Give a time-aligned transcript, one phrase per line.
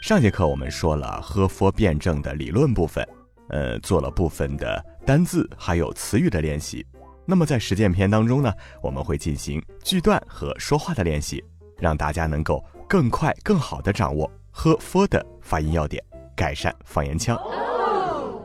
[0.00, 3.06] 上节课我们说了喝佛辩证的理论部分，
[3.50, 6.84] 呃，做了部分的单字还有词语的练习。
[7.26, 8.50] 那么在实践篇当中呢，
[8.82, 11.44] 我们会进行句段和说话的练习，
[11.78, 16.02] 让大家能够更快、更好的掌握喝佛的发音要点，
[16.34, 17.38] 改善方言腔。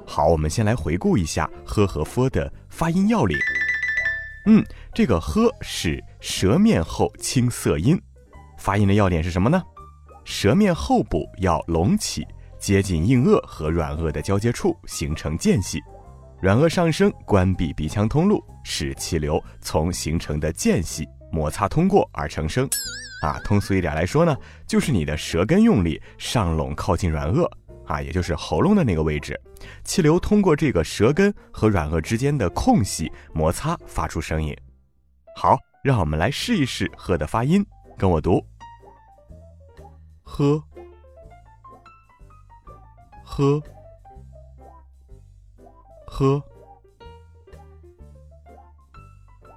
[0.05, 3.37] 好，我们先来回顾一下喝和佛的发音要领。
[4.47, 4.61] 嗯，
[4.93, 7.99] 这个喝是舌面后清色音。
[8.57, 9.63] 发音的要点是什么呢？
[10.25, 12.27] 舌面后部要隆起，
[12.59, 15.79] 接近硬腭和软腭的交接处形成间隙，
[16.41, 22.67] 软腭上升，关闭鼻腔通路，使气流从形成的间隙摩擦通过而成声。
[23.21, 24.35] 啊，通俗一点来说呢，
[24.67, 27.47] 就是你的舌根用力上拢靠近软腭，
[27.85, 29.39] 啊，也就是喉咙的那个位置，
[29.83, 34.55] 气流通过这个舌根和软腭之间的空隙摩擦发出声音。
[35.35, 37.63] 好，让我们来试一试“喝”的发音，
[37.95, 38.43] 跟我读。
[40.37, 40.61] 喝，
[43.23, 43.63] 喝，
[46.05, 46.43] 喝。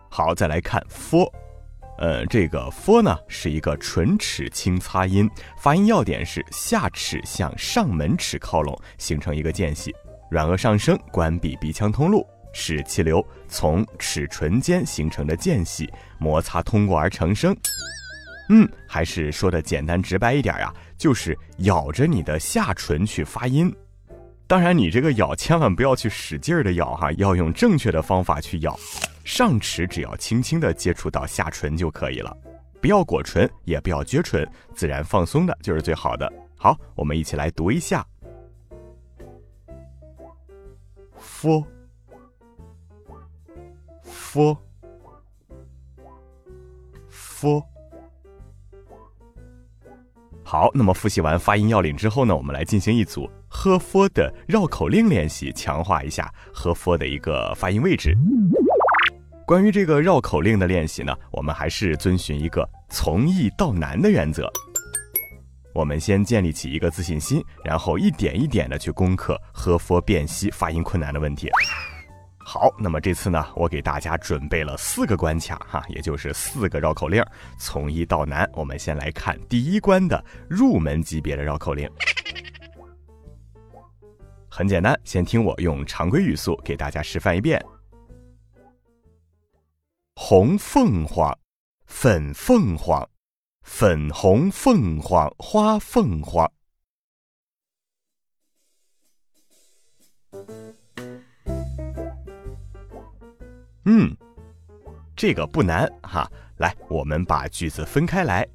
[0.08, 1.28] 好，再来看 for，
[1.98, 9.92] 呃，这个 for 呢是一个唇齿轻擦音，发音要点是下齿向上门齿靠拢，形成一个间隙，
[10.30, 17.52] 软腭上升，关闭鼻腔通路，使气流从齿唇间形成的间隙摩擦通过而成声。
[18.50, 23.74] 嗯，还是说的简单直白一点呀，就是咬着你的下唇去发音。
[24.46, 28.74] 当然，你这个咬千万不要去使劲儿的咬哈，要用正确的方法去咬。
[29.22, 32.34] 上齿只要轻轻的接触到下唇就可以了，
[32.80, 36.32] 不要裹唇，也不要撅唇，自然放松的就是最好的。
[36.56, 38.02] 好，我们一起来读一下
[41.14, 41.68] ：f，f，f。
[50.50, 58.16] 好，那么复习完发音要领之后呢，我们来进行一组喝佛的绕口令练习，强化一下喝佛的一个发音位置。
[59.46, 64.50] 关于这个绕口令的练习呢，我们还是遵循一个从易到难的原则。
[65.74, 71.50] 我们先建立起一个自信心，然后一点一点的去攻克喝佛辨析发音困难的问题。
[72.50, 77.22] 好，那么这次呢，我给大家准备了四个关卡哈，也就是四个绕口令，
[77.58, 78.50] 从易到难。
[78.54, 81.86] 我们先来看第一关的入门级别的绕口令，
[84.48, 87.62] 很简单，先听我用常规语速给大家示范一遍：
[90.14, 91.38] 红凤凰，
[91.84, 93.06] 粉凤凰，
[93.60, 96.50] 粉红凤凰花凤凰。
[103.90, 104.14] 嗯，
[105.16, 106.30] 这个不难哈。
[106.58, 108.46] 来，我们把句子分开来，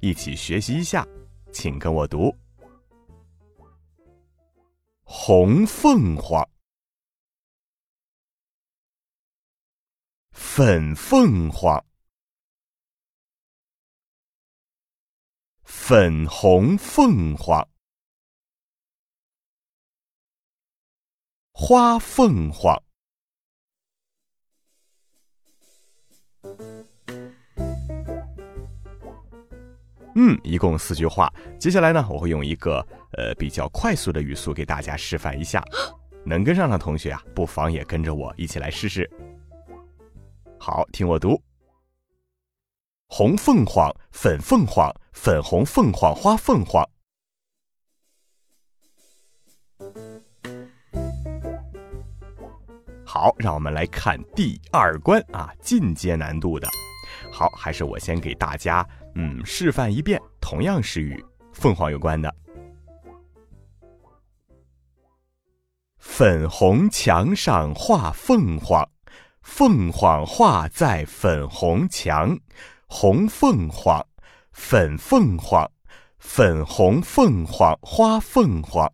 [0.00, 1.04] 一起学习一下。
[1.52, 2.32] 请跟我读：
[5.02, 6.48] 红凤凰，
[10.30, 11.84] 粉凤凰，
[15.64, 17.68] 粉红凤凰，
[21.50, 22.85] 花凤凰。
[30.18, 31.30] 嗯，一共四句话。
[31.58, 32.78] 接下来呢，我会用一个
[33.12, 35.62] 呃比较快速的语速给大家示范一下。
[36.24, 39.08] 能跟上的同学啊，不妨也跟着我一起来试试。
[40.58, 41.40] 好，听我读：
[43.08, 46.82] 红凤凰，粉凤凰，粉红凤凰花凤凰。
[53.06, 56.68] 好，让我们来看第二关啊，进阶难度的。
[57.32, 58.86] 好，还是我先给大家。
[59.14, 62.34] 嗯，示范一遍，同样是与凤凰有关的。
[65.98, 68.86] 粉红墙上画凤凰，
[69.40, 72.36] 凤凰画在粉红墙，
[72.86, 74.04] 红凤凰，
[74.52, 75.70] 粉凤凰，
[76.18, 78.92] 粉红凤凰花凤凰。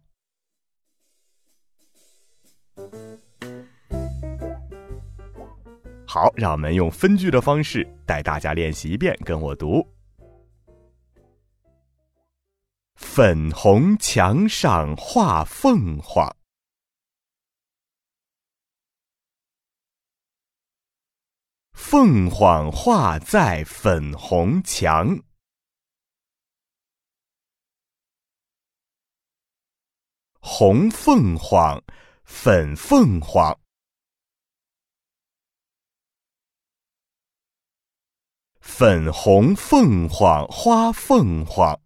[6.12, 9.82] 好，让我们用分句的方式带大家练习一遍，跟我读。
[12.96, 16.30] 粉红墙上画凤凰。
[21.72, 25.18] 凤凰画在粉红墙，
[30.40, 31.82] 红凤凰，
[32.24, 33.58] 粉凤凰，
[38.62, 41.78] 粉红凤凰花凤凰。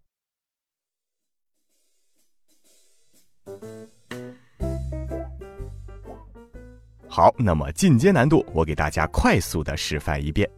[7.08, 10.48] 好，那么进阶难度，我给大家快速的示范一遍。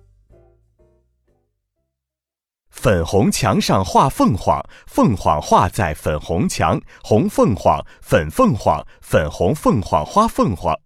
[2.68, 10.76] 粉红墙上画凤凰，凤凰画在粉红墙，红凤凰，粉凤凰，粉红凤凰花凤凰。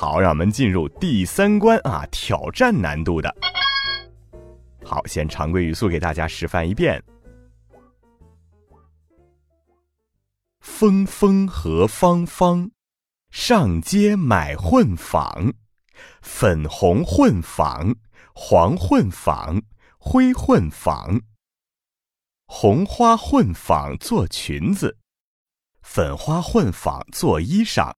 [0.00, 3.36] 好，让我们进入第三关啊，挑战难度的。
[4.82, 7.04] 好，先常规语速给大家示范一遍。
[10.60, 12.70] 风风和芳芳，
[13.30, 15.52] 上街买混纺，
[16.22, 17.94] 粉红混纺，
[18.32, 19.60] 黄混纺，
[19.98, 21.20] 灰混纺。
[22.46, 24.96] 红花混纺做裙子，
[25.82, 27.92] 粉花混纺做衣裳，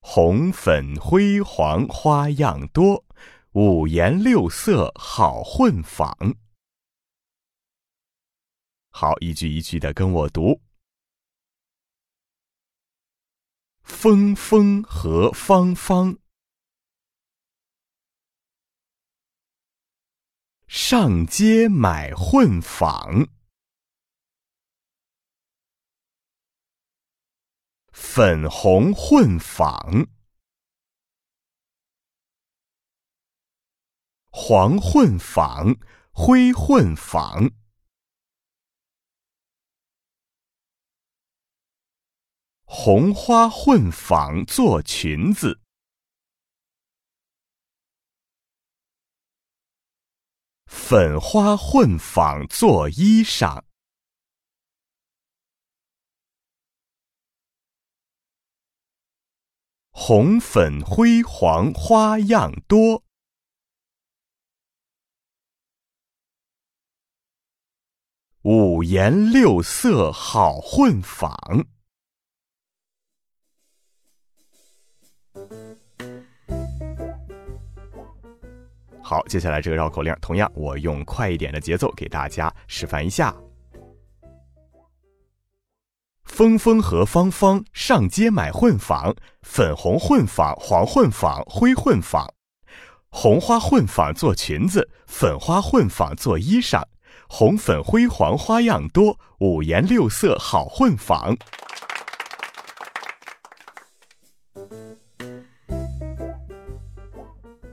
[0.00, 3.04] 红粉灰黄花样多，
[3.52, 6.36] 五颜六色好混纺。
[8.90, 10.60] 好，一句一句的跟我读。
[13.82, 16.18] 风风和芳芳，
[20.66, 23.26] 上街买混纺，
[28.00, 30.06] 粉红混纺，
[34.30, 35.76] 黄混纺，
[36.12, 37.50] 灰混纺。
[42.64, 45.60] 红花混纺做裙子，
[50.66, 53.67] 粉花混纺做衣裳，
[60.00, 63.02] 红粉灰黄花样多，
[68.42, 71.66] 五颜六色好混纺。
[79.02, 83.34] 好，接下来这个绕口令，同样我用快一点的节奏给大家示范一下。
[86.38, 89.12] 风风和芳芳上街买混纺，
[89.42, 92.24] 粉红混纺，黄混纺，灰混纺，
[93.08, 96.84] 红花混纺做裙子，粉花混纺做衣裳，
[97.28, 101.36] 红粉灰黄花样多，五颜六色好混纺。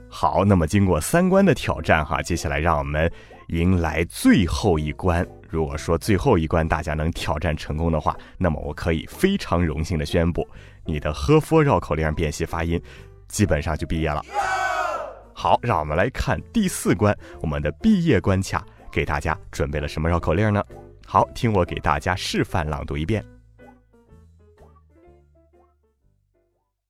[0.08, 3.08] 好，那么经过三关的挑战哈，接下来让我们
[3.48, 5.26] 迎来最后一关。
[5.48, 10.46] 如果说最后一关大家能挑战成功的话，那么我可以非常荣幸的宣布，
[10.84, 12.80] 你的喝佛绕口令辨析发音
[13.28, 14.22] 基本上就毕业了。
[15.32, 20.64] 好，让我们来看第四关，我们的毕业关卡给大家准备了什么绕口令呢？
[21.06, 23.24] 好，听我给大家示范朗读一遍：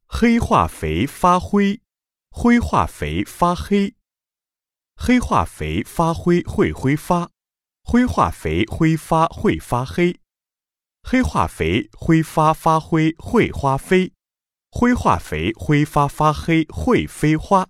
[0.07, 1.79] 黑化肥发灰。
[2.39, 3.95] 灰化肥发黑，
[4.97, 7.31] 黑化肥发灰会挥发，
[7.85, 10.19] 灰化肥挥发会发黑，
[11.03, 14.13] 黑化肥挥发发灰会花飞，
[14.71, 17.69] 灰化肥挥发发黑会飞花。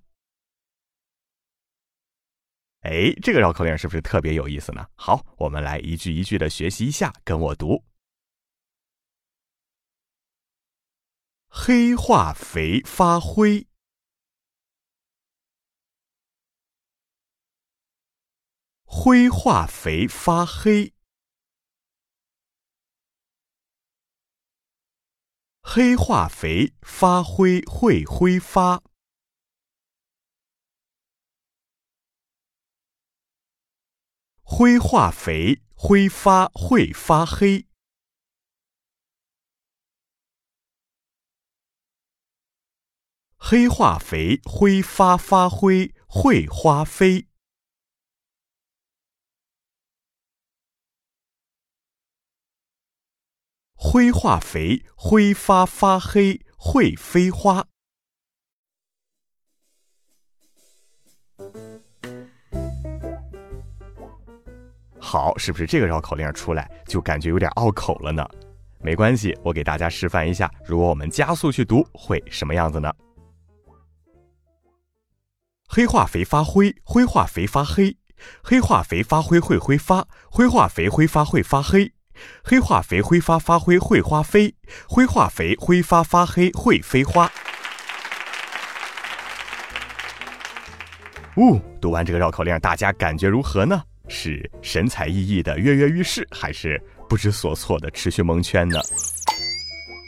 [2.81, 4.87] 哎，这个绕口令是不是特别有意思呢？
[4.95, 7.85] 好，我们来一句一句的学习一下，跟我读：
[11.49, 13.67] 黑化肥发灰。
[18.89, 20.95] 灰化肥发黑，
[25.61, 28.83] 黑化肥发灰会挥发，
[34.43, 37.67] 灰化肥挥发会发黑，
[43.37, 47.29] 黑化肥挥发发灰会花飞。
[53.89, 57.65] 灰化肥挥发发黑会飞花。
[64.99, 68.29] 好是不是这个绕口令出来就感觉有点拗口了呢？
[68.81, 72.93] 没关系我给大家示范一下如果我们加速去读会什么样子呢？
[75.69, 77.97] 黑化肥发灰灰化肥发黑。
[78.43, 81.93] 黑化肥发灰会挥发灰化肥挥发会发黑。
[82.43, 84.55] 黑化肥挥发发灰会花飞，
[84.89, 87.31] 灰化肥挥发发黑会飞花。
[91.37, 93.83] 呜，读完这个绕口令，大家感觉如何呢？
[94.09, 98.81] 是神采奕奕的跃跃欲试，还是不知所措的持续蒙圈呢？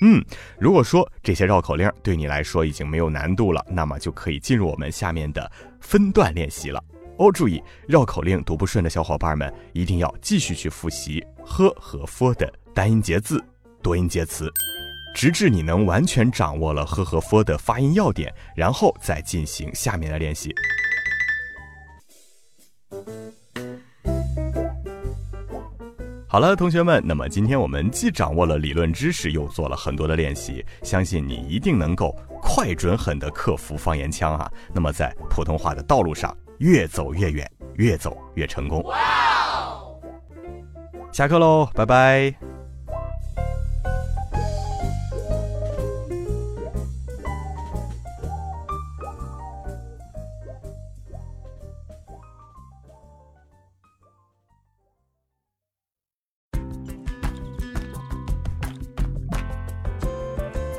[0.00, 0.24] 嗯，
[0.58, 5.50] 如果说这些绕口令对你来说已经没有难度了，那么就可以进入我们下面的
[5.80, 6.82] 分段练习了。
[7.18, 13.44] 哦，注意，绕口令读不顺的小伙伴们一定要继续去复习呵和 f 的单音节字、
[13.82, 14.48] 多音节词，
[15.14, 20.54] 直至你能完全掌握了呵和 f 的发音要点，然后再进行下面的练习。
[26.28, 34.48] 好了，同学们，那么今天我们既掌握了理论知识，又做了很多的练习，相信你一定能够快、准、狠地克服方言腔啊！
[34.72, 38.84] 那么在普通话的道路上越走越远，越走越成功。
[41.12, 42.34] 下课喽，拜拜。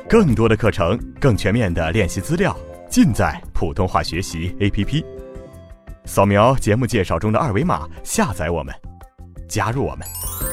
[0.08, 2.56] 更多的课程，更全面的练习资料，
[2.88, 5.19] 尽在普通话学习 APP。
[6.04, 8.74] 扫描节目介绍中的二维码，下载我们，
[9.48, 10.49] 加入我们。